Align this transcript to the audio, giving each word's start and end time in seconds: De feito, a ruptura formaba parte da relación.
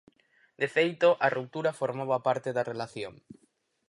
De 0.61 0.67
feito, 0.75 1.09
a 1.25 1.27
ruptura 1.37 1.77
formaba 1.79 2.23
parte 2.27 2.49
da 2.55 2.67
relación. 2.71 3.13